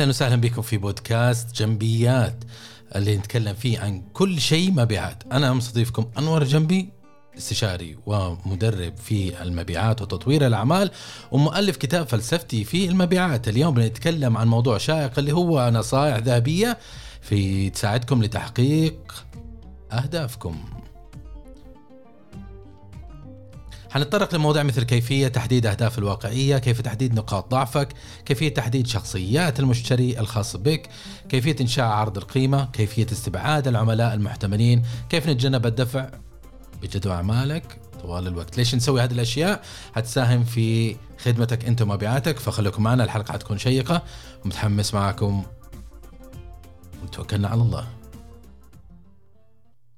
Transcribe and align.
أهلا 0.00 0.08
وسهلا 0.08 0.36
بكم 0.36 0.62
في 0.62 0.76
بودكاست 0.76 1.56
جنبيات 1.56 2.44
اللي 2.96 3.16
نتكلم 3.16 3.54
فيه 3.54 3.78
عن 3.78 4.02
كل 4.12 4.40
شيء 4.40 4.70
مبيعات 4.70 5.22
أنا 5.32 5.52
مستضيفكم 5.52 6.06
أنور 6.18 6.44
جنبي 6.44 6.88
استشاري 7.38 7.96
ومدرب 8.06 8.96
في 8.96 9.42
المبيعات 9.42 10.02
وتطوير 10.02 10.46
الأعمال 10.46 10.90
ومؤلف 11.32 11.76
كتاب 11.76 12.08
فلسفتي 12.08 12.64
في 12.64 12.88
المبيعات. 12.88 13.48
اليوم 13.48 13.74
بنتكلم 13.74 14.36
عن 14.36 14.48
موضوع 14.48 14.78
شائق 14.78 15.18
اللي 15.18 15.32
هو 15.32 15.70
نصائح 15.74 16.16
ذهبية 16.16 16.78
في 17.20 17.70
تساعدكم 17.70 18.22
لتحقيق 18.22 19.24
أهدافكم. 19.92 20.79
حنتطرق 23.90 24.34
لمواضيع 24.34 24.62
مثل 24.62 24.82
كيفية 24.82 25.28
تحديد 25.28 25.66
أهداف 25.66 25.98
الواقعية 25.98 26.58
كيف 26.58 26.80
تحديد 26.80 27.14
نقاط 27.14 27.50
ضعفك 27.50 27.88
كيفية 28.24 28.54
تحديد 28.54 28.86
شخصيات 28.86 29.60
المشتري 29.60 30.20
الخاص 30.20 30.56
بك 30.56 30.88
كيفية 31.28 31.56
إنشاء 31.60 31.86
عرض 31.86 32.16
القيمة 32.16 32.68
كيفية 32.72 33.06
استبعاد 33.12 33.68
العملاء 33.68 34.14
المحتملين 34.14 34.82
كيف 35.08 35.28
نتجنب 35.28 35.66
الدفع 35.66 36.10
بجدوى 36.82 37.12
أعمالك. 37.12 37.78
طوال 38.02 38.26
الوقت. 38.26 38.56
ليش 38.56 38.74
نسوي 38.74 39.00
هذه 39.00 39.12
الأشياء؟ 39.12 39.62
هتساهم 39.94 40.44
في 40.44 40.96
خدمتك 41.18 41.64
أنت 41.64 41.82
ومبيعاتك. 41.82 42.38
فخليكم 42.38 42.82
معنا 42.82 43.04
الحلقة 43.04 43.32
حتكون 43.32 43.58
شيقة. 43.58 44.02
متحمس 44.44 44.94
معكم. 44.94 45.44
وتوكلنا 47.02 47.48
على 47.48 47.62
الله. 47.62 47.99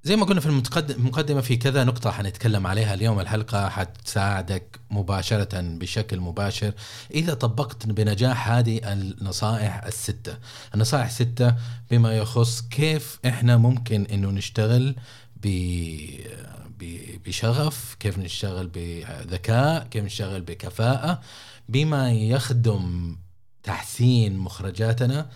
زي 0.04 0.16
ما 0.16 0.24
قلنا 0.24 0.40
في 0.40 0.46
المقدمة 0.78 1.40
في 1.40 1.56
كذا 1.56 1.84
نقطة 1.84 2.10
حنتكلم 2.10 2.66
عليها 2.66 2.94
اليوم. 2.94 3.20
الحلقة 3.20 3.68
حتساعدك 3.68 4.80
مباشرة 4.90 5.60
بشكل 5.60 6.20
مباشر. 6.20 6.72
إذا 7.14 7.34
طبقت 7.34 7.86
بنجاح 7.86 8.48
هذه 8.48 8.92
النصائح 8.92 9.84
الستة. 9.84 10.38
النصائح 10.74 11.10
ستة 11.10 11.54
بما 11.90 12.16
يخص 12.16 12.60
كيف 12.60 13.18
إحنا 13.26 13.56
ممكن 13.56 14.06
إنه 14.06 14.30
نشتغل 14.30 14.96
بشغف 17.26 17.96
كيف 18.00 18.18
نشتغل 18.18 18.70
بذكاء 18.74 19.86
كيف 19.86 20.04
نشتغل 20.04 20.40
بكفاءة 20.40 21.20
بما 21.68 22.12
يخدم 22.12 23.16
تحسين 23.62 24.38
مخرجاتنا 24.38 25.30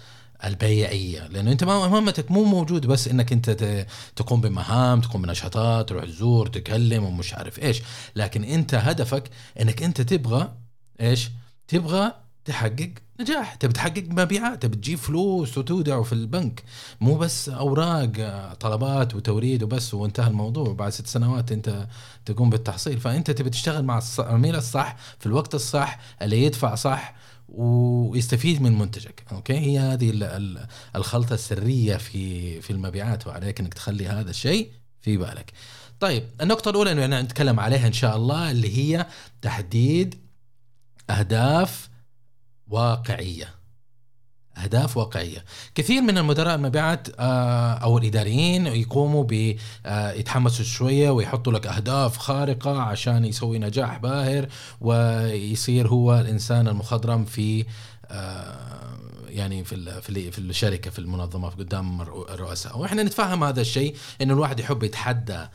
البيعية. 0.45 1.27
لأنه 1.27 1.53
أنت 1.53 1.65
مهمتك 1.65 2.31
مو 2.31 2.45
موجود 2.45 2.87
بس 2.87 3.09
إنك 3.09 3.33
أنت 3.33 3.87
تقوم 4.17 4.41
بمهام 4.41 5.01
تقوم 5.01 5.23
بنشاطات 5.23 5.89
تروح 5.89 6.05
تزور 6.05 6.47
تكلم 6.47 7.05
ومش 7.05 7.35
عارف 7.35 7.59
إيش. 7.59 7.83
لكن 8.17 8.45
أنت 8.45 8.75
هدفك 8.75 9.31
إنك 9.61 9.83
أنت 9.83 10.01
تبغى 10.01 10.53
إيش؟ 11.01 11.31
تبغى 11.69 12.13
تحقق 12.45 12.91
نجاح. 13.21 13.55
تبي 13.55 13.73
تحقق 13.73 14.05
مبيعات 14.09 14.63
تبي 14.63 14.77
تجيب 14.77 14.99
فلوس 14.99 15.59
وتودع 15.59 16.03
في 16.03 16.13
البنك. 16.13 16.63
مو 17.01 17.15
بس 17.15 17.49
أوراق 17.49 18.55
طلبات 18.61 19.15
وتوريد 19.15 19.63
وبس 19.63 19.95
وانتهى 19.95 20.29
الموضوع. 20.29 20.73
بعد 20.73 20.93
ست 20.93 21.07
سنوات 21.07 21.53
أنت 21.53 21.87
تقوم 22.25 22.51
بالتحصيل. 22.51 23.01
فأنت 23.01 23.31
تبي 23.31 23.51
تشتغل 23.51 23.85
مع 23.85 24.03
العميل 24.19 24.57
الصح 24.57 24.97
في 25.19 25.27
الوقت 25.27 25.55
الصح 25.55 25.99
اللي 26.23 26.45
يدفع 26.45 26.75
صح 26.75 27.15
ويستفيد 27.57 28.63
من 28.63 28.79
منتجك 28.79 29.25
أوكي؟ 29.33 29.59
هي 29.59 29.79
هذه 29.79 30.13
الخلطة 30.97 31.35
السرية 31.35 31.97
في 31.97 32.61
في 32.61 32.71
المبيعات 32.71 33.27
وعليك 33.27 33.61
إنك 33.61 33.75
تخلي 33.75 34.09
هذا 34.09 34.31
الشيء 34.31 34.71
في 35.01 35.17
بالك. 35.17 35.53
طيب 36.01 36.25
النقطة 36.41 36.71
الأولى 36.71 36.93
إنه 36.93 37.21
نتكلم 37.21 37.61
عليها 37.61 37.87
إن 37.87 37.93
شاء 37.93 38.17
الله 38.17 38.51
اللي 38.51 38.79
هي 38.79 39.07
تحديد 39.43 40.15
أهداف 41.11 41.89
واقعية. 42.69 43.55
أهداف 44.63 44.97
واقعية. 44.97 45.45
كثير 45.75 46.03
من 46.03 46.19
المدراء 46.19 46.55
المبيعات 46.55 47.09
آه، 47.19 47.73
أو 47.73 47.99
الإداريين 47.99 48.67
يقوموا 48.67 49.25
ب 49.25 49.57
آه، 49.87 50.13
يتحمسوا 50.13 50.65
شوية 50.65 51.11
ويحطوا 51.11 51.53
لك 51.53 51.67
أهداف 51.67 52.17
خارقة 52.17 52.81
عشان 52.81 53.25
يسوي 53.25 53.59
نجاح 53.59 53.99
باهر 53.99 54.49
ويصير 54.81 55.89
هو 55.89 56.21
الإنسان 56.21 56.69
المخضرم 56.69 57.25
في 57.25 57.65
يعني 59.29 59.65
في 59.65 60.01
في 60.01 60.31
في 60.31 60.39
الشركة 60.39 60.91
في 60.91 60.99
المنظمه 60.99 61.49
قدام 61.49 62.01
الرؤساء 62.03 62.79
وإحنا 62.79 63.03
نتفهم 63.03 63.45
هذا 63.45 63.61
الشيء 63.61 63.97
إنه 64.21 64.35
الواحد 64.35 64.61
يحب 64.61 64.83
يتحدى 64.83 65.47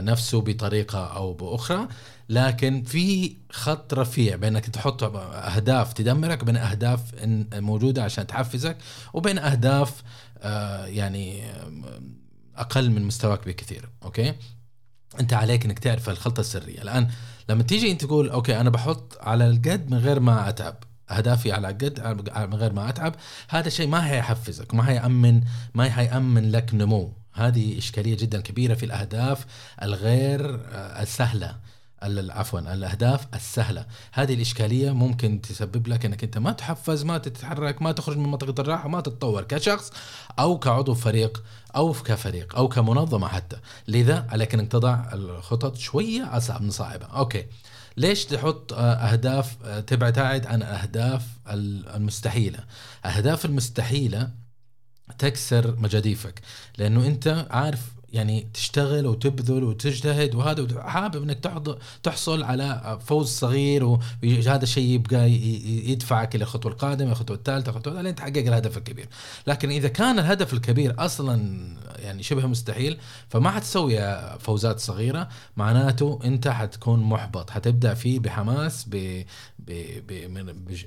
نفسه 0.00 0.40
بطريقة 0.40 1.06
أو 1.06 1.32
بأخرى. 1.32 1.88
لكن 2.28 2.82
في 2.82 3.36
خط 3.50 3.94
رفيع 3.94 4.36
بينك 4.36 4.66
تحط 4.66 5.04
أهداف 5.04 5.92
تدمرك 5.92 6.42
وبين 6.42 6.56
أهداف 6.56 7.00
موجودة 7.54 8.04
عشان 8.04 8.26
تحفزك 8.26 8.76
وبين 9.12 9.38
أهداف 9.38 10.02
آه، 10.38 10.86
يعني 10.86 11.42
أقل 12.56 12.90
من 12.90 13.02
مستواك 13.04 13.48
بكثير. 13.48 13.88
okay؟ 14.02 14.34
أنت 15.20 15.32
عليك 15.32 15.64
إنك 15.64 15.78
تعرف 15.78 16.08
الخلطة 16.10 16.40
السرية. 16.40 16.82
الآن 16.82 17.08
لما 17.48 17.62
تيجي 17.62 17.92
أنت 17.92 18.04
تقول 18.04 18.28
okay 18.30 18.60
أنا 18.60 18.70
بحط 18.70 19.18
على 19.20 19.46
القد 19.46 19.90
من 19.90 19.98
غير 19.98 20.20
ما 20.20 20.48
أتعب. 20.48 20.84
اهدافي 21.10 21.52
على 21.52 21.68
قد 21.68 22.00
من 22.36 22.54
غير 22.54 22.72
ما 22.72 22.88
أتعب 22.88 23.14
هذا 23.48 23.66
الشيء 23.66 23.86
ما 23.86 24.10
هيحفزك 24.10 24.74
ما 24.74 24.90
هيامن 24.90 25.40
ما 25.74 26.00
هيامن 26.00 26.50
لك 26.50 26.74
نمو. 26.74 27.12
هذه 27.32 27.78
إشكالية 27.78 28.16
جدا 28.16 28.40
كبيرة 28.40 28.74
في 28.74 28.86
الأهداف 28.86 29.46
الغير 29.82 30.54
آه، 30.54 31.02
السهلة. 31.02 31.56
عفوا 32.02 32.60
الأهداف 32.60 33.26
السهلة. 33.34 33.86
هذه 34.12 34.34
الإشكالية 34.34 34.90
ممكن 34.90 35.40
تسبب 35.40 35.88
لك 35.88 36.04
إنك 36.04 36.24
أنت 36.24 36.38
ما 36.38 36.52
تحفز 36.52 37.04
ما 37.04 37.18
تتحرك 37.18 37.82
ما 37.82 37.92
تخرج 37.92 38.16
من 38.16 38.28
منطقة 38.28 38.60
الراحة 38.60 38.88
ما 38.88 39.00
تتطور 39.00 39.42
كشخص 39.42 39.92
أو 40.38 40.58
كعضو 40.58 40.94
فريق 40.94 41.42
أو 41.76 41.92
كفريق 41.92 42.56
أو 42.56 42.68
كمنظمة 42.68 43.28
حتى. 43.28 43.56
لذا 43.88 44.26
عليك 44.30 44.54
انك 44.54 44.72
تضع 44.72 45.12
الخطط 45.12 45.76
شوية 45.76 46.36
أصعب 46.36 46.62
من 46.62 46.70
صعبه 46.70 47.06
أوكي. 47.06 47.46
ليش 47.96 48.24
تحط 48.24 48.72
أهداف 48.72 49.56
تبعد 49.86 50.18
عن 50.18 50.62
الاهداف 50.62 51.22
المستحيلة؟ 51.48 52.58
أهداف 53.04 53.44
المستحيلة 53.44 54.30
تكسر 55.18 55.76
مجاديفك 55.76 56.40
لأنه 56.78 57.06
أنت 57.06 57.46
عارف 57.50 57.80
يعني 58.16 58.48
تشتغل 58.54 59.06
وتبذل 59.06 59.64
وتجتهد 59.64 60.34
وهذا 60.34 60.82
حابب 60.82 61.22
إنك 61.22 61.38
تحصل 62.02 62.42
على 62.42 62.98
فوز 63.06 63.28
صغير 63.28 63.84
وهذا 63.84 64.62
الشيء 64.62 64.88
يبقى 64.88 65.30
يدفعك 65.90 66.34
إلى 66.34 66.44
الخطوة 66.44 66.72
القادمة 66.72 67.10
الخطوة 67.10 67.36
الثالثة 67.36 67.70
الخطوة 67.70 68.02
لين 68.02 68.14
تحقق 68.14 68.38
الهدف 68.38 68.76
الكبير. 68.76 69.08
لكن 69.46 69.70
إذا 69.70 69.88
كان 69.88 70.18
الهدف 70.18 70.52
الكبير 70.52 70.94
أصلا 70.98 71.56
يعني 71.98 72.22
شبه 72.22 72.46
مستحيل 72.46 72.98
فما 73.28 73.50
حتسوي 73.50 73.98
فوزات 74.38 74.80
صغيرة 74.80 75.28
معناته 75.56 76.18
أنت 76.24 76.48
حتكون 76.48 77.00
محبط 77.00 77.50
حتبدأ 77.50 77.94
فيه 77.94 78.18
بحماس 78.18 78.84
ب 78.88 79.22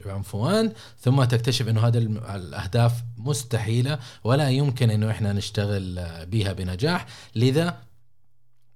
بعنفوان 0.05 0.71
ثم 0.99 1.23
تكتشف 1.23 1.67
إنه 1.67 1.87
هذه 1.87 1.97
الأهداف 2.35 2.93
مستحيلة 3.17 3.99
ولا 4.23 4.49
يمكن 4.49 4.89
إنه 4.89 5.11
إحنا 5.11 5.33
نشتغل 5.33 6.05
بها 6.25 6.53
بنجاح. 6.53 7.05
لذا 7.35 7.77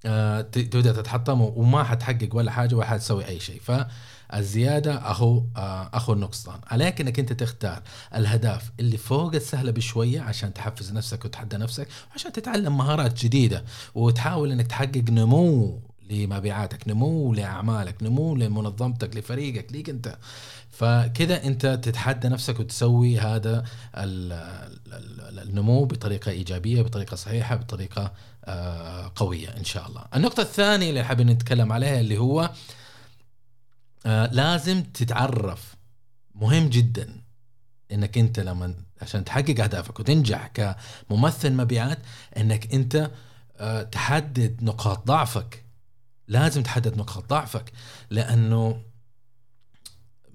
آه، 0.05 0.41
تبدأ 0.41 0.91
تتحطم 0.91 1.41
وما 1.41 1.83
حتحقق 1.83 2.29
ولا 2.33 2.51
حاجة 2.51 2.75
ولا 2.75 2.85
حتسوي 2.85 3.27
أي 3.27 3.39
شيء. 3.39 3.61
فالزيادة 3.61 4.95
اهو 4.95 5.43
آه، 5.57 5.89
أخو 5.93 6.13
النقصان. 6.13 6.59
عليك 6.67 7.01
إنك 7.01 7.19
أنت 7.19 7.33
تختار 7.33 7.81
الاهداف 8.15 8.71
اللي 8.79 8.97
فوق 8.97 9.35
السهلة 9.35 9.71
بشوية 9.71 10.21
عشان 10.21 10.53
تحفز 10.53 10.91
نفسك 10.93 11.25
وتحدى 11.25 11.57
نفسك 11.57 11.87
وعشان 12.11 12.31
تتعلم 12.31 12.77
مهارات 12.77 13.23
جديدة 13.23 13.63
وتحاول 13.95 14.51
إنك 14.51 14.67
تحقق 14.67 15.03
نمو 15.09 15.81
لمبيعاتك 16.09 16.87
نمو 16.87 17.33
لأعمالك 17.33 18.03
نمو 18.03 18.35
لمنظمتك 18.35 19.15
لفريقك 19.17 19.71
ليك 19.71 19.89
أنت. 19.89 20.17
فكذا 20.69 21.43
أنت 21.43 21.65
تتحدى 21.65 22.27
نفسك 22.27 22.59
وتسوي 22.59 23.19
هذا 23.19 23.65
النمو 25.43 25.85
بطريقة 25.85 26.31
إيجابية 26.31 26.81
بطريقة 26.81 27.15
صحيحة 27.15 27.55
بطريقة 27.55 28.13
آه، 28.45 29.11
قوية 29.15 29.49
إن 29.57 29.63
شاء 29.63 29.87
الله. 29.87 30.05
النقطة 30.15 30.41
الثانية 30.41 30.89
اللي 30.89 31.03
حابين 31.03 31.27
نتكلم 31.27 31.71
عليها 31.71 31.99
اللي 31.99 32.17
هو 32.17 32.51
آه، 34.05 34.25
لازم 34.33 34.83
تتعرف. 34.83 35.75
مهم 36.35 36.69
جدا 36.69 37.21
إنك 37.91 38.17
أنت 38.17 38.39
لما 38.39 38.75
عشان 39.01 39.25
تحقق 39.25 39.59
أهدافك 39.63 39.99
وتنجح 39.99 40.47
كممثل 40.47 41.53
مبيعات 41.53 41.99
إنك 42.37 42.73
أنت 42.73 43.11
آه، 43.57 43.83
تحدد 43.83 44.63
نقاط 44.63 45.07
ضعفك. 45.07 45.62
لازم 46.27 46.63
تحدد 46.63 46.97
نقاط 46.97 47.29
ضعفك 47.29 47.71
لأنه 48.09 48.81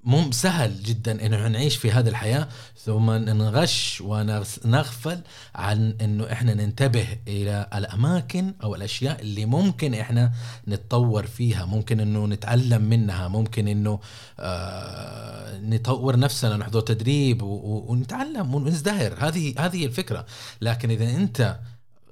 مو 0.05 0.33
سهل 0.33 0.83
جدا 0.83 1.27
إنه 1.27 1.49
نعيش 1.49 1.77
في 1.77 1.91
هذه 1.93 2.09
الحياة 2.09 2.49
ثم 2.77 3.11
نغش 3.11 4.01
ونغفل 4.01 5.21
عن 5.55 5.97
إنه 6.01 6.33
إحنا 6.33 6.55
ننتبه 6.55 7.07
إلى 7.29 7.69
الأماكن 7.75 8.55
أو 8.63 8.75
الأشياء 8.75 9.21
اللي 9.21 9.47
ممكن 9.47 9.95
إحنا 9.95 10.33
نتطور 10.69 11.27
فيها 11.27 11.65
ممكن 11.65 12.01
إنه 12.01 12.27
نتعلم 12.27 12.83
منها 12.83 13.29
ممكن 13.29 13.69
إنه 13.69 14.01
آه 14.41 15.59
نطور 15.59 16.19
نفسنا 16.19 16.57
نحضر 16.57 16.81
تدريب 16.81 17.43
ونتعلم 17.43 18.55
ونزدهر. 18.55 19.15
هذه 19.19 19.55
هذه 19.59 19.87
الفكرة. 19.87 20.27
لكن 20.61 20.91
إذا 20.91 21.11
أنت 21.11 21.59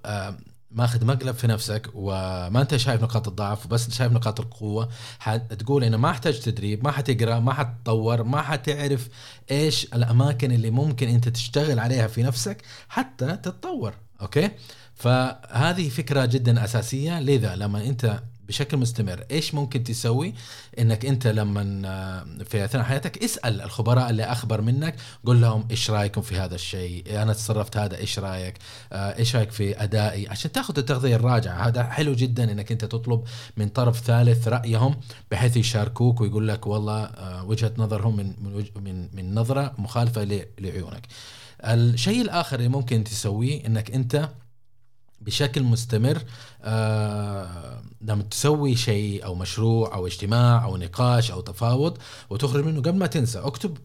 آه 0.05 0.37
ماخذ 0.71 1.05
مقلب 1.05 1.35
في 1.35 1.47
نفسك 1.47 1.91
وما 1.95 2.61
أنت 2.61 2.77
شايف 2.77 3.03
نقاط 3.03 3.29
الضعف 3.29 3.67
بس 3.67 3.91
شايف 3.91 4.13
نقاط 4.13 4.41
القوة. 4.41 4.89
حتقول 5.19 5.85
إنه 5.85 5.97
ما 5.97 6.11
أحتاج 6.11 6.41
تدريب 6.41 6.85
ما 6.85 6.91
حتقرأ 6.91 7.39
ما 7.39 7.53
حتطور 7.53 8.23
ما 8.23 8.43
حتعرف 8.43 9.09
إيش 9.51 9.85
الأماكن 9.85 10.53
اللي 10.53 10.71
ممكن 10.71 11.09
أنت 11.09 11.29
تشتغل 11.29 11.79
عليها 11.79 12.07
في 12.07 12.23
نفسك 12.23 12.63
حتى 12.89 13.27
تتطور 13.27 13.95
أوكي؟ 14.21 14.51
فهذه 14.95 15.89
فكرة 15.89 16.25
جدا 16.25 16.65
أساسية. 16.65 17.21
لذا 17.21 17.57
لما 17.57 17.85
أنت 17.85 18.23
بشكل 18.49 18.77
مستمر. 18.77 19.25
إيش 19.31 19.55
ممكن 19.55 19.85
تسوي؟ 19.85 20.35
إنك 20.79 21.07
أنت 21.07 21.27
لما 21.27 21.63
في 22.45 22.65
أثناء 22.65 22.85
حياتك 22.85 23.25
اسأل 23.25 23.61
الخبراء 23.61 24.11
اللي 24.11 24.25
أخبر 24.25 24.61
منك 24.61 24.97
قول 25.27 25.41
لهم 25.41 25.69
إيش 25.71 25.91
رأيكم 25.91 26.21
في 26.23 26.39
هذا 26.39 26.55
الشيء؟ 26.55 27.23
أنا 27.23 27.33
تصرفت 27.33 27.77
هذا 27.77 27.97
إيش 27.97 28.19
رأيك؟ 28.19 28.55
آه، 28.93 29.19
إيش 29.19 29.37
رأيك 29.37 29.51
في 29.51 29.83
أدائي؟ 29.83 30.29
عشان 30.29 30.53
تاخذ 30.53 30.79
التغذية 30.79 31.17
الراجعة. 31.17 31.69
هذا 31.69 31.83
حلو 31.83 32.15
جدا 32.15 32.53
إنك 32.53 32.73
أنت 32.73 32.85
تطلب 32.85 33.25
من 33.57 33.69
طرف 33.69 34.01
ثالث 34.01 34.49
رأيهم 34.49 34.97
بحيث 35.31 35.57
يشاركوك 35.57 36.21
ويقول 36.21 36.49
لك 36.49 36.67
والله 36.67 37.05
آه، 37.05 37.45
وجهة 37.45 37.73
نظرهم 37.79 38.17
من 38.17 38.35
من 38.77 39.09
من 39.13 39.35
نظرة 39.35 39.75
مخالفة 39.79 40.47
لعيونك. 40.59 41.07
الشيء 41.65 42.23
الآخر 42.23 42.59
اللي 42.59 42.69
ممكن 42.69 43.05
تسويه 43.05 43.67
إنك 43.67 43.91
أنت 43.91 44.29
بشكل 45.27 45.63
مستمر 45.63 46.23
آه 46.63 47.83
لما 48.01 48.23
تسوي 48.23 48.77
شيء 48.77 49.25
أو 49.25 49.35
مشروع 49.35 49.95
أو 49.95 50.07
اجتماع 50.07 50.65
أو 50.65 50.77
نقاش 50.77 51.31
أو 51.31 51.41
تفاوض 51.41 51.99
وتخرج 52.31 52.65
منه 52.65 52.81
قبل 52.81 52.99
ما 52.99 53.07
تنسى 53.07 53.39
اكتب 53.39 53.79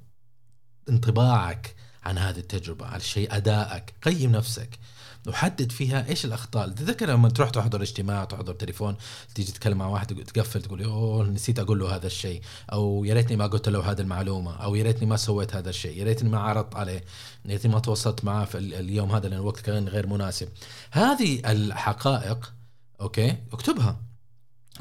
انطباعك 0.90 1.76
عن 2.04 2.18
هذه 2.18 2.38
التجربة. 2.38 2.86
على 2.86 2.98
الشيء 2.98 3.36
أدائك 3.36 3.94
قيم 4.04 4.32
نفسك 4.32 4.80
وحدد 5.28 5.72
فيها 5.72 6.10
إيش 6.10 6.26
الأخطاء. 6.26 6.70
تذكر 6.70 7.10
لما 7.10 7.30
تروح 7.30 7.50
تحضر 7.50 7.82
اجتماع 7.82 8.26
تحضر 8.26 8.54
تليفون 8.54 8.96
تيجي 9.36 9.52
تتكلم 9.52 9.78
مع 9.78 9.88
واحد 9.88 10.24
تقفل 10.24 10.62
تقول 10.62 10.84
أوه 10.84 11.30
نسيت 11.30 11.60
أقول 11.60 11.80
له 11.80 11.96
هذا 11.96 12.08
الشيء. 12.08 12.42
أو 12.72 13.06
يا 13.06 13.14
ريتني 13.14 13.38
ما 13.38 13.48
قلت 13.48 13.70
له 13.70 13.92
هذه 13.92 14.02
المعلومة. 14.02 14.56
أو 14.56 14.76
يا 14.76 14.84
ريتني 14.84 15.08
ما 15.08 15.18
سويت 15.18 15.56
هذا 15.56 15.70
الشيء. 15.70 15.98
يا 15.98 16.04
ريتني 16.04 16.30
ما 16.30 16.40
عرضت 16.40 16.76
عليه. 16.76 17.04
يا 17.46 17.52
ريتني 17.52 17.72
ما 17.72 17.80
تواصلت 17.80 18.26
معه 18.26 18.46
في 18.46 18.58
اليوم 18.58 19.12
هذا 19.12 19.28
لأن 19.28 19.40
الوقت 19.40 19.60
كان 19.60 19.88
غير 19.88 20.08
مناسب. 20.08 20.50
هذه 20.92 21.52
الحقائق 21.52 22.54
okay 23.02 23.38
اكتبها. 23.54 24.11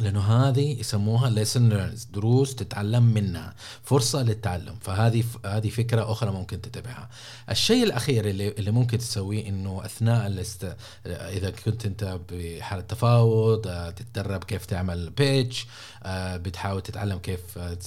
لأنه 0.00 0.20
هذه 0.20 0.80
يسموها 0.80 1.44
lesson 1.44 1.72
learns 1.72 2.12
دروس 2.12 2.54
تتعلم 2.54 3.02
منها 3.02 3.54
فرصة 3.82 4.22
للتعلم. 4.22 4.74
فهذه 4.80 5.24
هذه 5.46 5.68
فكرة 5.68 6.12
أخرى 6.12 6.30
ممكن 6.30 6.60
تتبعها. 6.60 7.08
الشيء 7.50 7.84
الأخير 7.84 8.28
اللي 8.28 8.48
اللي 8.48 8.70
ممكن 8.70 8.98
تسويه 8.98 9.48
إنه 9.48 9.84
أثناء 9.84 10.26
الاست... 10.26 10.76
إذا 11.06 11.50
كنت 11.50 11.86
أنت 11.86 12.20
بحالة 12.32 12.82
تفاوض 12.82 13.66
آه، 13.66 13.90
تتدرب 13.90 14.44
كيف 14.44 14.66
تعمل 14.66 15.10
pitch 15.10 15.66
آه، 16.02 16.36
بتحاول 16.36 16.80
تتعلم 16.80 17.18
كيف 17.18 17.58
آه، 17.58 17.78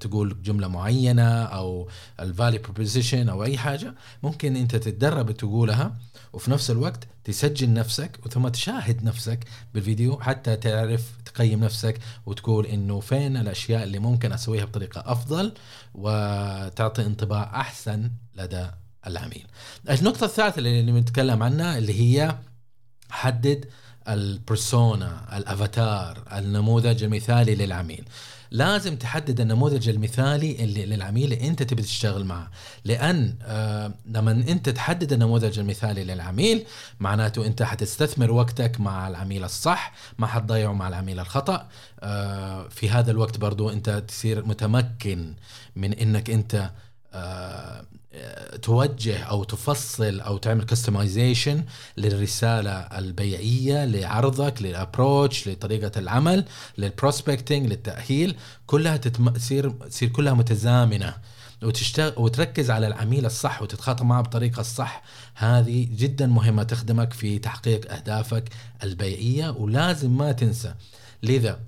تقول 0.00 0.42
جملة 0.42 0.68
معينة 0.68 1.42
أو 1.42 1.88
ال 2.20 2.26
value 2.26 2.58
proposition 2.58 3.28
أو 3.28 3.44
أي 3.44 3.58
حاجة 3.58 3.94
ممكن 4.22 4.56
أنت 4.56 4.76
تتدرب 4.76 5.30
تقولها 5.30 5.96
وفي 6.32 6.50
نفس 6.50 6.70
الوقت 6.70 7.08
تسجل 7.24 7.72
نفسك 7.72 8.26
وثم 8.26 8.48
تشاهد 8.48 9.04
نفسك 9.04 9.38
بالفيديو 9.74 10.20
حتى 10.20 10.56
تعرف 10.56 11.12
تقيم 11.24 11.64
نفسك 11.64 11.98
وتقول 12.26 12.66
إنه 12.66 13.00
فين 13.00 13.36
الأشياء 13.36 13.82
اللي 13.82 13.98
ممكن 13.98 14.32
أسويها 14.32 14.64
بطريقة 14.64 15.02
أفضل 15.06 15.52
وتعطي 15.94 17.02
انطباع 17.06 17.60
أحسن 17.60 18.10
لدى 18.34 18.66
العميل. 19.06 19.46
النقطة 19.90 20.24
الثالثة 20.24 20.58
اللي 20.58 20.92
بنتكلم 20.92 21.42
عنها 21.42 21.78
اللي 21.78 22.00
هي 22.00 22.36
حدد 23.10 23.64
البرسونا 24.08 25.36
الأفاتار 25.36 26.22
النموذج 26.32 27.04
المثالي 27.04 27.54
للعميل 27.54 28.04
لازم 28.54 28.96
تحدد 28.96 29.40
النموذج 29.40 29.88
المثالي 29.88 30.64
اللي 30.64 30.86
للعميل 30.86 31.32
اللي 31.32 31.48
انت 31.48 31.62
تبي 31.62 31.82
تشتغل 31.82 32.24
معه. 32.24 32.50
لأن 32.84 33.34
آه 33.42 33.92
لما 34.06 34.30
انت 34.30 34.68
تحدد 34.68 35.12
النموذج 35.12 35.58
المثالي 35.58 36.04
للعميل 36.04 36.66
معناته 37.00 37.46
انت 37.46 37.62
حتستثمر 37.62 38.30
وقتك 38.30 38.80
مع 38.80 39.08
العميل 39.08 39.44
الصح 39.44 39.92
ما 40.18 40.26
حتضيعه 40.26 40.72
مع 40.72 40.88
العميل 40.88 41.20
الخطأ. 41.20 41.68
آه 42.00 42.68
في 42.68 42.90
هذا 42.90 43.10
الوقت 43.10 43.38
برضو 43.38 43.70
انت 43.70 44.04
تصير 44.08 44.46
متمكن 44.46 45.34
من 45.76 45.92
انك 45.92 46.30
انت 46.30 46.70
توجه 48.62 49.18
أو 49.18 49.44
تفصل 49.44 50.20
أو 50.20 50.36
تعمل 50.36 50.64
customization 50.64 51.64
للرسالة 51.96 52.70
البيعية 52.70 53.84
لعرضك 53.84 54.62
لل 54.62 54.79
approach 54.79 55.48
لطريقة 55.48 55.98
العمل 55.98 56.44
لل 56.78 56.92
prospecting 56.92 57.66
للتأهيل 57.66 58.36
كلها 58.66 58.96
تصير 58.96 59.70
تصير 59.70 60.08
كلها 60.08 60.34
متزامنة. 60.34 61.14
وتشتغل 61.62 62.12
وتركز 62.16 62.70
على 62.70 62.86
العميل 62.86 63.26
الصح 63.26 63.62
وتتخاطب 63.62 64.06
معه 64.06 64.22
بالطريقة 64.22 64.60
الصح. 64.60 65.02
هذه 65.34 65.88
جدا 65.96 66.26
مهمة 66.26 66.62
تخدمك 66.62 67.12
في 67.12 67.38
تحقيق 67.38 67.92
أهدافك 67.92 68.44
البيعية 68.82 69.50
ولازم 69.50 70.16
ما 70.16 70.32
تنسى. 70.32 70.74
لذا 71.22 71.60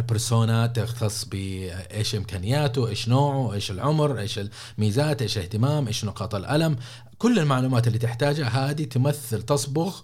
بيرسونا 0.00 0.66
تختص 0.66 1.24
بايش 1.24 2.14
إمكانياته، 2.14 2.88
إيش 2.88 3.08
نوعه، 3.08 3.52
إيش 3.52 3.70
العمر، 3.70 4.18
إيش 4.18 4.40
الميزات، 4.78 5.22
إيش 5.22 5.38
الاهتمام، 5.38 5.86
إيش 5.86 6.04
نقاط 6.04 6.34
الألم، 6.34 6.76
كل 7.18 7.38
المعلومات 7.38 7.86
اللي 7.86 7.98
تحتاجها 7.98 8.70
هذه 8.70 8.84
تمثل 8.84 9.42
تصبغ 9.42 10.00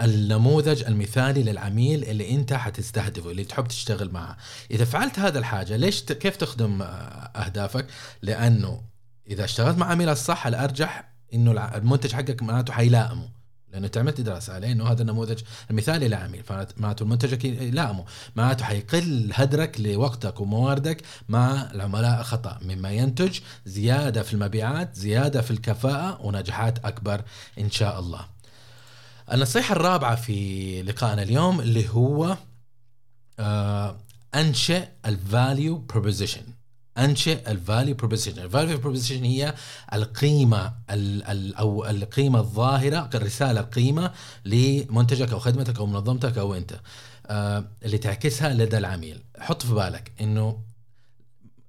النموذج 0.00 0.84
المثالي 0.84 1.42
للعميل 1.42 2.04
اللي 2.04 2.30
أنت 2.30 2.52
حتستهدفه 2.52 3.30
اللي 3.30 3.44
تحب 3.44 3.68
تشتغل 3.68 4.10
معه. 4.10 4.36
إذا 4.70 4.84
فعلت 4.84 5.18
هذا 5.18 5.38
الحاجة 5.38 5.76
ليش 5.76 6.02
ت... 6.02 6.12
كيف 6.12 6.36
تخدم 6.36 6.82
أهدافك؟ 6.82 7.86
لأنه 8.22 8.82
إذا 9.28 9.44
اشتغلت 9.44 9.78
مع 9.78 9.86
عميل 9.86 10.08
الصح 10.08 10.46
الأرجح 10.46 11.12
إنه 11.34 11.76
المنتج 11.76 12.12
حقك 12.12 12.42
معناته 12.42 12.72
حيلائمه. 12.72 13.35
انت 13.84 13.98
عملت 13.98 14.20
دراسة 14.20 14.54
عليه 14.54 14.72
إنه 14.72 14.84
هذا 14.84 15.02
النموذج 15.02 15.42
المثالي 15.70 16.08
لعميل. 16.08 16.42
فمعناته 16.42 17.02
المنتج 17.02 17.44
يلائمه 17.44 18.04
معناته 18.36 18.64
حيقل 18.64 19.30
هدرك 19.34 19.80
لوقتك 19.80 20.40
ومواردك 20.40 21.02
مع 21.28 21.70
العملاء 21.74 22.22
خطأ. 22.22 22.58
مما 22.62 22.90
ينتج 22.90 23.38
زيادة 23.66 24.22
في 24.22 24.34
المبيعات 24.34 24.96
زيادة 24.96 25.42
في 25.42 25.50
الكفاءة 25.50 26.22
ونجاحات 26.22 26.84
أكبر 26.84 27.22
إن 27.58 27.70
شاء 27.70 28.00
الله. 28.00 28.26
النصيحة 29.32 29.72
الرابعة 29.72 30.14
في 30.16 30.82
لقائنا 30.82 31.22
اليوم 31.22 31.60
اللي 31.60 31.88
هو 31.88 32.36
آه 33.38 33.96
أنشئ 34.34 34.88
ال 35.06 35.18
value 35.18 35.78
proposition 35.78 36.42
أنشئ 36.98 37.50
ال 37.50 37.57
value 37.57 37.94
proposition 37.94 38.42
ال 38.42 38.48
value 38.48 38.78
proposition 38.78 39.24
هي 39.24 39.54
القيمة 39.92 40.72
ال 40.90 41.22
ال 41.22 41.54
أو 41.54 41.86
القيمة 41.86 42.38
الظاهرة 42.40 43.10
الرسالة 43.14 43.60
القيمة 43.60 44.12
لمنتجك 44.44 45.32
أو 45.32 45.38
خدمتك 45.38 45.78
أو 45.78 45.86
منظمتك 45.86 46.38
أو 46.38 46.54
أنت. 46.54 46.80
آه 47.26 47.64
اللي 47.84 47.98
تعكسها 47.98 48.54
لدى 48.54 48.78
العميل. 48.78 49.22
حط 49.38 49.62
في 49.62 49.74
بالك 49.74 50.12
إنه 50.20 50.65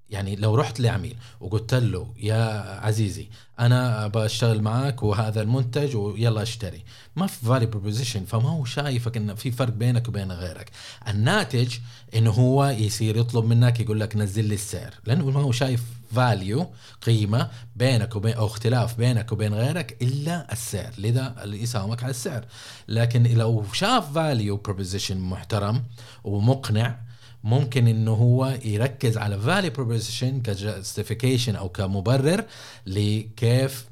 يعني 0.10 0.36
لو 0.36 0.56
رحت 0.56 0.80
لعميل 0.80 1.16
وقلت 1.40 1.74
له 1.74 2.14
يا 2.18 2.62
عزيزي 2.86 3.28
أنا 3.60 4.08
بشتغل 4.08 4.62
معك 4.62 5.04
وهذا 5.04 5.42
المنتج 5.42 5.96
ويلا 5.96 6.42
اشتري. 6.42 6.84
ما 7.16 7.28
في 7.28 7.46
value 7.46 7.66
proposition 7.66 8.26
فما 8.26 8.50
هو 8.50 8.66
شايفك 8.66 9.18
إنه 9.18 9.34
في 9.34 9.52
فرق 9.52 9.74
بينك 9.74 10.08
وبين 10.08 10.32
غيرك. 10.32 10.72
الناتج 11.08 11.78
انه 12.16 12.32
هو 12.32 12.66
يصير 12.66 13.18
يطلب 13.18 13.46
منك 13.46 13.80
يقول 13.80 14.00
لك 14.00 14.16
نزل 14.16 14.46
لي 14.46 14.54
السعر. 14.54 14.94
لأنه 15.06 15.30
ما 15.30 15.42
هو 15.42 15.52
شايف 15.52 15.84
value 16.16 16.68
قيمة 17.02 17.50
بينك 17.76 18.16
وبين 18.16 18.34
أو 18.34 18.46
اختلاف 18.46 18.98
بينك 18.98 19.32
وبين 19.32 19.54
غيرك 19.54 19.98
إلا 20.02 20.54
السعر. 20.54 20.94
لذا 20.98 21.36
يساومك 21.46 22.04
على 22.04 22.10
السعر. 22.10 22.46
لكن 22.88 23.24
لو 23.24 23.66
شاف 23.74 24.14
value 24.14 24.58
proposition 24.58 25.18
محترم 25.18 25.84
ومقنع 26.24 27.07
ممكن 27.48 27.88
إنه 27.88 28.12
هو 28.12 28.58
يركز 28.66 29.18
على 29.18 29.40
value 29.40 29.70
proposition 29.70 30.42
ك 30.42 30.50
justification 30.50 31.56
أو 31.56 31.70
كمبرر 31.70 32.46
لكيف 32.86 33.86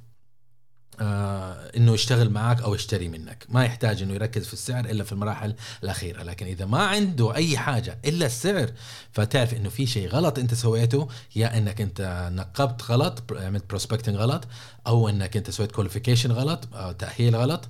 آه 1.00 1.72
إنه 1.78 1.94
يشتغل 1.94 2.30
معك 2.30 2.62
أو 2.62 2.76
يشتري 2.76 3.08
منك. 3.08 3.46
ما 3.50 3.66
يحتاج 3.66 4.02
إنه 4.02 4.14
يركز 4.14 4.46
في 4.48 4.54
السعر 4.54 4.86
إلا 4.86 5.04
في 5.04 5.12
المراحل 5.12 5.56
الأخيرة. 5.84 6.24
لكن 6.24 6.46
إذا 6.46 6.66
ما 6.66 6.84
عنده 6.84 7.36
أي 7.36 7.58
حاجة 7.58 8.00
إلا 8.06 8.26
السعر 8.26 8.72
فتعرف 9.12 9.54
إنه 9.54 9.70
في 9.70 9.86
شيء 9.86 10.08
غلط 10.08 10.40
أنت 10.40 10.54
سويته 10.54 11.08
يا 11.36 11.58
إنك 11.58 11.82
أنت 11.82 12.30
نقبت 12.34 12.84
غلط 12.84 13.24
عملت 13.32 13.70
prospecting 13.70 14.16
غلط 14.16 14.48
أو 14.88 15.10
إنك 15.10 15.38
أنت 15.38 15.50
سويت 15.50 15.72
qualification 15.72 16.32
غلط 16.32 16.76
أو 16.76 16.92
تأهيل 16.92 17.36
غلط 17.36 17.70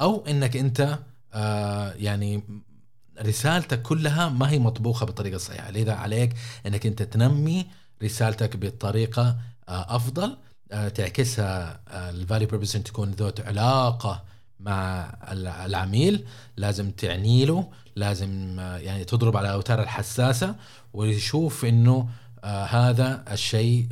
أو 0.00 0.26
إنك 0.26 0.56
أنت 0.56 0.98
آه 1.34 1.92
يعني 1.92 2.42
رسالتك 3.22 3.82
كلها 3.82 4.28
ما 4.28 4.50
هي 4.50 4.58
مطبوخة 4.58 5.06
بالطريقة 5.06 5.36
الصحيحه 5.36 5.70
لذا 5.70 5.92
عليك 5.92 6.34
إنك 6.66 6.86
أنت 6.86 7.02
تنمي 7.02 7.66
رسالتك 8.02 8.56
بطريقة 8.56 9.36
آه 9.68 9.96
أفضل 9.96 10.36
آه، 10.72 10.88
تعكسها 10.88 11.80
آه، 11.88 12.10
ال 12.10 12.16
value 12.16 12.48
proposition 12.48 12.84
تكون 12.84 13.10
ذات 13.10 13.40
علاقة 13.40 14.22
مع 14.60 15.10
العميل. 15.66 16.24
لازم 16.56 16.90
تعني 16.90 17.44
له 17.44 17.68
لازم 17.96 18.58
يعني 18.58 19.04
تضرب 19.04 19.36
على 19.36 19.48
الاوتار 19.48 19.82
الحساسة 19.82 20.54
ويشوف 20.92 21.64
إنه 21.64 22.08
هذا 22.44 23.24
الشيء 23.30 23.86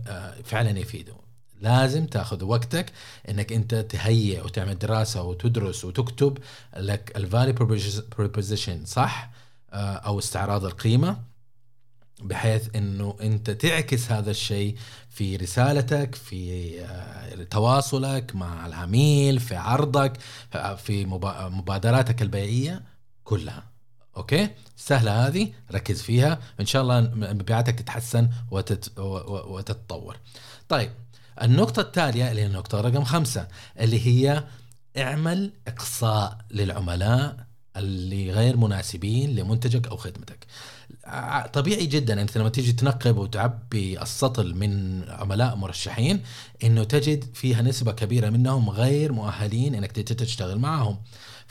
فعلا 0.44 0.78
يفيده. 0.78 1.14
لازم 1.62 2.06
تاخذ 2.06 2.44
وقتك 2.44 2.92
إنك 3.28 3.52
أنت 3.52 3.74
تهيئ 3.74 4.44
وتعمل 4.44 4.78
دراسة 4.78 5.22
وتدرس 5.22 5.84
وتكتب 5.84 6.38
لك 6.76 7.12
ال 7.16 7.23
value 7.23 7.54
proposition 8.18 8.84
صح 8.84 9.30
أو 9.72 10.18
استعراض 10.18 10.64
القيمة 10.64 11.32
بحيث 12.22 12.76
إنه 12.76 13.16
أنت 13.20 13.50
تعكس 13.50 14.12
هذا 14.12 14.30
الشيء 14.30 14.76
في 15.08 15.36
رسالتك 15.36 16.14
في 16.14 16.80
آه، 16.84 17.42
تواصلك 17.42 18.36
مع 18.36 18.66
العميل 18.66 19.40
في 19.40 19.56
عرضك 19.56 20.12
في 20.76 21.06
مبادراتك 21.50 22.22
البيعية 22.22 22.82
كلها. 23.24 23.64
okay؟ 24.16 24.48
سهلة 24.76 25.26
هذه 25.26 25.52
ركز 25.72 26.02
فيها 26.02 26.38
إن 26.60 26.66
شاء 26.66 26.82
الله 26.82 27.00
مبيعاتك 27.14 27.74
تتحسن 27.78 28.28
وتت... 28.50 28.98
وتتطور. 28.98 30.16
طيب 30.68 30.90
النقطة 31.42 31.80
التالية 31.80 32.30
اللي 32.30 32.42
هي 32.42 32.46
النقطة 32.46 32.80
رقم 32.80 33.04
خمسة 33.04 33.48
اللي 33.80 34.06
هي 34.06 34.44
اعمل 34.98 35.52
إقصاء 35.68 36.38
للعملاء 36.50 37.36
اللي 37.76 38.30
غير 38.30 38.56
مناسبين 38.56 39.36
لمنتجك 39.36 39.86
أو 39.86 39.96
خدمتك. 39.96 40.46
طبيعي 41.52 41.86
جدا 41.86 42.22
أنت 42.22 42.38
لما 42.38 42.48
تيجي 42.48 42.72
تنقب 42.72 43.16
وتعبي 43.16 44.02
السطل 44.02 44.54
من 44.54 45.02
عملاء 45.08 45.56
مرشحين 45.56 46.22
إنه 46.64 46.84
تجد 46.84 47.24
فيها 47.34 47.62
نسبة 47.62 47.92
كبيرة 47.92 48.30
منهم 48.30 48.70
غير 48.70 49.12
مؤهلين 49.12 49.74
إنك 49.74 49.92
تشتغل 49.92 50.58
معهم. 50.58 50.98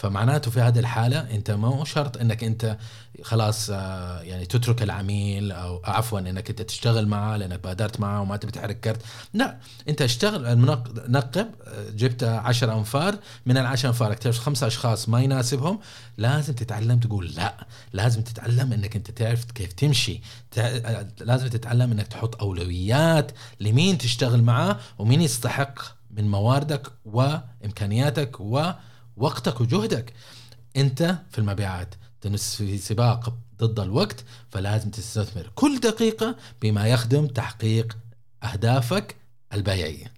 فمعناته 0.02 0.52
في 0.52 0.62
هذه 0.62 0.80
الحالة 0.80 1.20
أنت 1.20 1.52
ما 1.52 1.86
شرط 1.86 2.18
إنك 2.18 2.44
أنت 2.44 2.78
خلاص 3.24 3.70
آه، 3.74 4.22
يعني 4.22 4.46
تترك 4.46 4.84
العميل 4.84 5.52
أو 5.52 5.82
عفوا 5.84 6.20
إنك 6.20 6.50
أنت 6.50 6.62
تشتغل 6.62 7.08
معه 7.08 7.38
لأنك 7.38 7.60
بادرت 7.64 8.00
معه 8.00 8.22
وما 8.22 8.38
تبي 8.38 8.52
تحرك 8.52 8.80
كرت 8.80 9.02
لا 9.34 9.58
أنت 9.90 10.02
اشتغل 10.02 10.58
نقب 11.08 11.48
آه، 11.68 11.90
جبت 11.90 12.24
10 12.24 12.74
أنفار 12.74 13.16
من 13.46 13.58
العشر 13.58 13.88
أنفار 13.88 14.12
اكتشفت 14.12 14.42
خمسة 14.42 14.68
أشخاص 14.68 15.10
ما 15.10 15.22
يناسبهم 15.22 15.80
لازم 16.18 16.54
تتعلم 16.54 17.00
تقول 17.00 17.32
لا. 17.36 17.68
لازم 17.94 18.22
تتعلم 18.22 18.74
إنك 18.74 18.96
أنت 18.96 19.12
تعرف 19.12 19.52
كيف 19.52 19.74
تمشي. 19.74 20.22
آه، 20.58 21.08
لازم 21.20 21.48
تتعلم 21.48 21.92
إنك 21.92 22.08
تحط 22.08 22.42
أولويات 22.42 23.32
لمين 23.60 23.98
تشتغل 23.98 24.44
معاه 24.44 24.78
ومين 25.00 25.22
يستحق 25.22 25.80
من 26.12 26.32
مواردك 26.32 26.88
وإمكانياتك 27.06 28.40
و 28.40 28.72
وقتك 29.18 29.62
وجهدك 29.62 30.14
انت 30.78 31.16
في 31.32 31.38
المبيعات 31.40 31.96
في 32.56 32.78
سباق 32.78 33.38
ضد 33.58 33.80
الوقت 33.80 34.24
فلازم 34.50 34.90
تستثمر 34.90 35.52
كل 35.56 35.80
دقيقة 35.80 36.36
بما 36.62 36.88
يخدم 36.88 37.28
تحقيق 37.28 37.98
أهدافك 38.44 39.16
البيعية 39.54 40.14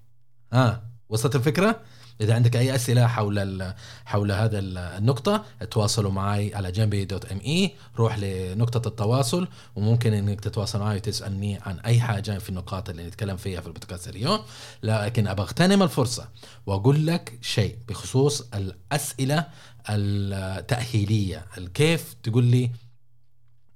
ها 0.54 0.68
آه. 0.68 0.84
وصلت 1.10 1.36
الفكرة؟ 1.36 1.82
إذا 2.22 2.34
عندك 2.34 2.55
أي 2.55 2.75
أسئلة 2.75 3.08
حول 3.08 3.74
حول 4.05 4.32
هذا 4.32 4.60
النقطة 4.60 5.46
تواصلوا 5.72 6.12
معي 6.12 6.55
على 6.55 6.72
جنبي 6.72 7.05
دوت 7.05 7.25
إم 7.25 7.41
إي. 7.46 7.72
روح 7.98 8.17
لنقطة 8.20 8.88
التواصل 8.88 9.48
وممكن 9.75 10.13
إنك 10.13 10.41
تتواصل 10.41 10.79
معي 10.79 10.96
وتسألني 10.96 11.60
عن 11.62 11.79
أي 11.79 12.00
حاجة 12.00 12.38
في 12.38 12.50
النقاط 12.50 12.89
اللي 12.89 13.08
نتكلم 13.08 13.38
فيها 13.38 13.62
في 13.62 13.67
البودكاست 13.67 14.08
اليوم. 14.08 14.39
لكن 14.84 15.27
أبغى 15.27 15.46
أغتنم 15.46 15.84
الفرصة 15.84 16.29
وأقول 16.65 17.08
لك 17.08 17.39
شيء 17.41 17.77
بخصوص 17.88 18.48
الأسئلة 18.53 19.46
التأهيلية. 19.89 21.46
كيف 21.74 22.15
تقول 22.24 22.43
لي 22.43 22.72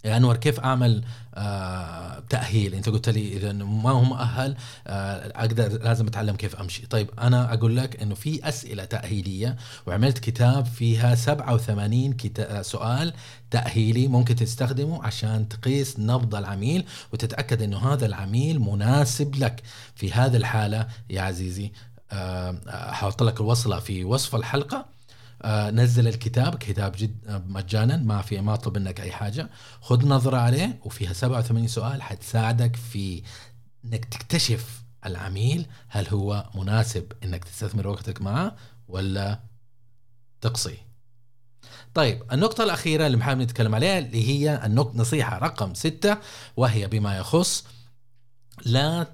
يا 0.08 0.18
انور 0.18 0.38
كيف 0.38 0.60
أعمل 0.60 1.04
آه 1.36 2.20
تأهيل؟ 2.30 2.74
أنت 2.74 2.90
قلت 2.90 3.10
لي 3.10 3.34
إذا 3.38 3.52
ما 3.54 3.92
هو 3.92 4.04
مؤهل 4.04 4.56
آه 4.88 5.32
أقدر 5.36 5.68
لازم 5.84 6.08
أتعلم 6.08 6.36
كيف 6.36 6.56
أمشي. 6.56 6.86
طيب 6.86 7.10
أنا 7.20 7.54
أقول 7.54 7.78
لك 7.78 8.02
إنه 8.02 8.16
في 8.16 8.48
أسئلة 8.50 8.86
تأهيلية 8.86 9.56
وعملت 9.88 10.18
كتاب 10.20 10.66
فيها 10.66 11.16
87 11.16 12.14
كتا 12.14 12.62
سؤال 12.62 13.14
تأهيلي 13.52 14.08
ممكن 14.08 14.36
تستخدمه 14.36 15.04
عشان 15.04 15.50
تقيس 15.50 16.00
نبض 16.00 16.36
العميل 16.36 16.86
وتتأكد 17.14 17.62
إنه 17.62 17.94
هذا 17.94 18.06
العميل 18.06 18.60
مناسب 18.60 19.36
لك. 19.36 19.64
في 19.96 20.12
هذه 20.12 20.36
الحالة 20.38 20.88
يا 21.10 21.22
عزيزي 21.22 21.72
آه 22.12 22.56
حاحط 22.92 23.24
لك 23.24 23.40
الوصلة 23.42 23.80
في 23.80 24.04
وصف 24.04 24.36
الحلقة. 24.36 24.78
آه 24.78 24.97
نزل 25.46 26.08
الكتاب 26.08 26.56
كتاب 26.56 26.92
جد 26.98 27.28
آه، 27.28 27.44
مجانا 27.48 27.98
ما 27.98 28.22
في 28.22 28.42
ما 28.42 28.54
اطلب 28.54 28.78
منك 28.78 29.02
أي 29.02 29.12
حاجة. 29.12 29.50
خذ 29.82 30.08
نظرة 30.08 30.38
عليه 30.38 30.80
وفيها 30.86 31.14
87 31.14 31.68
سؤال 31.68 32.02
حتساعدك 32.02 32.76
في 32.76 33.24
إنك 33.86 34.06
تكتشف 34.06 34.84
العميل 35.06 35.66
هل 35.88 36.08
هو 36.08 36.50
مناسب 36.56 37.12
إنك 37.24 37.44
تستثمر 37.44 37.88
وقتك 37.88 38.22
معه 38.22 38.56
ولا 38.88 39.40
تقصي 40.42 40.78
طيب 41.94 42.24
النقطة 42.32 42.64
الأخيرة 42.64 43.06
اللي 43.08 43.18
محاول 43.18 43.40
نتكلم 43.40 43.76
عليها 43.76 44.00
اللي 44.00 44.28
هي 44.28 44.66
النقطة 44.66 44.98
نصيحة 44.98 45.38
رقم 45.38 45.74
ستة 45.74 46.18
وهي 46.58 46.88
بما 46.88 47.18
يخص 47.18 47.66
لا 48.66 49.08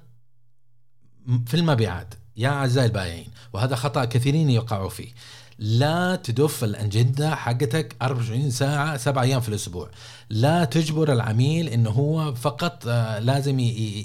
في 1.45 1.53
المبيعات. 1.53 2.13
يا 2.37 2.49
أعزائي 2.49 2.87
البائعين 2.87 3.31
وهذا 3.53 3.75
خطأ 3.75 4.05
كثيرين 4.05 4.49
يقعوا 4.49 4.89
فيه. 4.89 5.13
لا 5.59 6.15
تدف 6.15 6.63
الأجندة 6.63 7.35
حقتك 7.35 7.95
24 8.01 8.51
ساعة 8.51 8.97
سبع 8.97 9.21
أيام 9.21 9.41
في 9.41 9.49
الأسبوع. 9.49 9.89
لا 10.29 10.65
تجبر 10.65 11.13
العميل 11.13 11.67
إنه 11.67 11.89
هو 11.89 12.33
فقط 12.33 12.83
آه، 12.87 13.19
لازم 13.19 13.59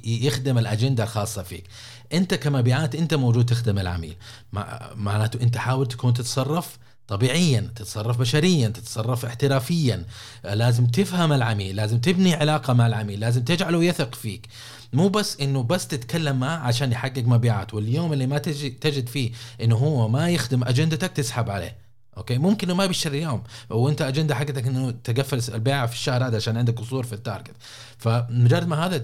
يخدم 0.05 0.59
الأجندة 0.59 1.02
الخاصة 1.05 1.43
فيك. 1.43 1.64
أنت 2.12 2.35
كمبيعات 2.35 2.95
أنت 2.95 3.14
موجود 3.14 3.47
تخدم 3.47 3.78
العميل. 3.78 4.17
معناته 4.95 5.43
أنت 5.43 5.57
حاول 5.57 5.87
تكون 5.87 6.14
تتصرف 6.14 6.78
طبيعيا 7.09 7.73
تتصرف 7.77 8.19
بشريا 8.19 8.69
تتصرف 8.69 9.25
احترافيا. 9.25 10.05
لازم 10.45 10.87
تفهم 10.87 11.33
العميل 11.33 11.77
لازم 11.77 11.99
تبني 12.00 12.35
علاقة 12.35 12.73
مع 12.73 12.87
العميل 12.87 13.21
لازم 13.21 13.45
تجعله 13.45 13.85
يثق 13.85 14.15
فيك. 14.15 14.47
مو 14.93 15.09
بس 15.09 15.41
إنه 15.41 15.62
بس 15.62 15.87
تتكلم 15.87 16.41
معه 16.41 16.57
عشان 16.57 16.93
يحقق 16.93 17.23
مبيعات 17.23 17.75
واليوم 17.75 18.12
اللي 18.12 18.27
ما 18.27 18.38
تجد 18.38 19.09
فيه 19.09 19.31
إنه 19.61 19.77
هو 19.77 20.09
ما 20.09 20.31
يخدم 20.31 20.65
أجندتك 20.65 21.11
تسحب 21.11 21.50
عليه. 21.50 21.77
okay؟ 22.16 22.38
ممكن 22.38 22.73
ما 22.73 22.87
بيشتري 22.87 23.19
اليوم 23.19 23.43
وأنت 23.71 24.03
أجندة 24.03 24.35
حقتك 24.35 24.67
إنه 24.67 24.91
تقفل 24.91 25.55
البيع 25.55 25.87
في 25.87 25.95
الشهر 25.95 26.27
هذا 26.27 26.37
عشان 26.37 26.57
عندك 26.57 26.81
قصور 26.81 27.05
في 27.07 27.12
ال 27.12 27.18
target. 27.18 27.54
فمجرد 27.99 28.69
ما 28.69 28.87
هذا 28.87 29.03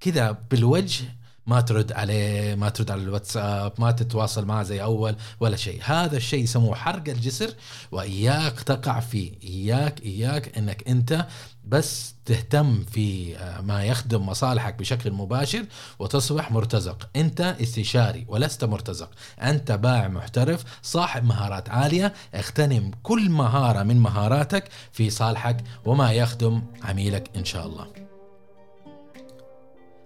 كذا 0.00 0.38
بالوجه 0.50 1.04
ما 1.46 1.60
ترد 1.60 1.92
عليه 1.92 2.54
ما 2.54 2.68
ترد 2.68 2.90
على 2.90 3.02
الواتساب 3.02 3.72
ما 3.78 3.90
تتواصل 3.90 4.44
معه 4.44 4.62
زي 4.62 4.82
أول 4.82 5.16
ولا 5.40 5.56
شيء. 5.56 5.80
هذا 5.84 6.16
الشيء 6.16 6.44
يسموه 6.44 6.74
حرق 6.74 7.08
الجسر 7.08 7.54
وإياك 7.92 8.60
تقع 8.60 9.00
فيه. 9.00 9.32
إياك 9.44 10.02
إياك 10.02 10.58
إنك 10.58 10.88
أنت 10.88 11.26
بس 11.64 12.14
تهتم 12.24 12.84
في 12.84 13.36
آه، 13.36 13.60
ما 13.60 13.84
يخدم 13.84 14.26
مصالحك 14.26 14.74
بشكل 14.74 15.12
مباشر 15.12 15.64
وتصبح 15.98 16.52
مرتزق. 16.52 17.08
أنت 17.16 17.40
استشاري 17.40 18.24
ولست 18.28 18.64
مرتزق. 18.64 19.10
أنت 19.40 19.72
بائع 19.72 20.08
محترف 20.08 20.64
صاحب 20.82 21.24
مهارات 21.24 21.70
عالية 21.70 22.12
اغتنم 22.34 22.90
كل 23.02 23.30
مهارة 23.30 23.82
من 23.82 23.96
مهاراتك 23.96 24.68
في 24.92 25.10
صالحك 25.10 25.64
وما 25.84 26.12
يخدم 26.12 26.62
عميلك 26.82 27.30
إن 27.36 27.44
شاء 27.44 27.66
الله. 27.66 28.11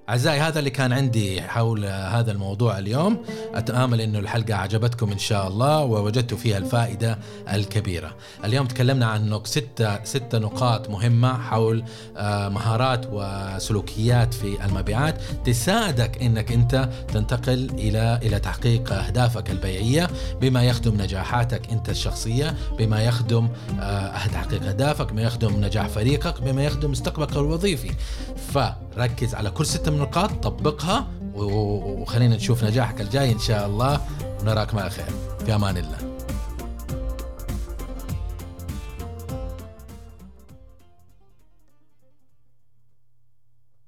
أعزائي 0.08 0.40
هذا 0.40 0.58
اللي 0.58 0.70
كان 0.70 0.92
عندي 0.92 1.42
حول 1.42 1.84
هذا 1.84 2.32
الموضوع 2.32 2.78
اليوم. 2.78 3.22
أتآمل 3.54 4.00
أنه 4.00 4.18
الحلقة 4.18 4.54
عجبتكم 4.54 5.10
إن 5.12 5.18
شاء 5.18 5.48
الله 5.48 5.84
ووجدتوا 5.84 6.38
فيها 6.38 6.58
الفائدة 6.58 7.18
الكبيرة. 7.52 8.14
اليوم 8.44 8.66
تكلمنا 8.66 9.06
عن 9.06 9.40
ستة, 9.44 10.04
ستة 10.04 10.38
نقاط 10.38 10.90
مهمة 10.90 11.38
حول 11.38 11.84
آه، 12.16 12.48
مهارات 12.48 13.06
وسلوكيات 13.12 14.34
في 14.34 14.64
المبيعات. 14.64 15.22
تساعدك 15.44 16.22
أنك 16.22 16.52
أنت 16.52 16.88
تنتقل 17.12 17.70
إلى 17.70 18.20
إلى 18.22 18.38
تحقيق 18.38 18.92
أهدافك 18.92 19.50
البيعية 19.50 20.08
بما 20.40 20.64
يخدم 20.64 21.02
نجاحاتك 21.02 21.70
أنت 21.72 21.88
الشخصية 21.88 22.54
بما 22.78 23.02
يخدم 23.02 23.48
آه، 23.80 24.26
تحقيق 24.26 24.62
أهدافك 24.62 25.12
بما 25.12 25.22
يخدم 25.22 25.64
نجاح 25.64 25.86
فريقك 25.86 26.42
بما 26.42 26.64
يخدم 26.64 26.90
مستقبلك 26.90 27.32
الوظيفي. 27.32 27.90
فركز 28.54 29.34
على 29.34 29.50
كل 29.50 29.66
ستة 29.66 29.96
النقاط 29.97 30.31
طبقها 30.43 31.07
وخلينا 31.35 32.37
نشوف 32.37 32.65
نجاحك 32.65 33.00
الجاي 33.00 33.33
إن 33.33 33.38
شاء 33.38 33.67
الله 33.67 34.00
ونراكم 34.41 34.79
على 34.79 34.91
خير 34.91 35.07
في 35.47 35.55
أمان 35.55 35.76
الله. 35.76 36.05